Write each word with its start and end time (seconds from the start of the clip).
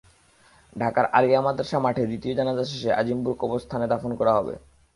ঢাকার 0.75 1.05
আলিয়া 1.11 1.41
মাদ্রাসা 1.41 1.77
মাঠে 1.79 2.03
দ্বিতীয় 2.05 2.33
জানাজা 2.35 2.63
শেষে 2.63 2.89
আজিমপুর 2.93 3.33
কবরস্থানে 3.41 3.85
দাফন 3.87 4.11
করা 4.19 4.33
হবে। 4.37 4.53